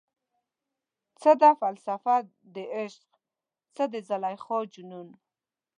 څه 1.21 1.31
ده 1.41 1.49
فلسفه 1.61 2.15
دعشق، 2.55 3.09
څه 3.75 3.83
د 3.93 3.95
زلیخا 4.09 4.57
جنون؟ 4.73 5.07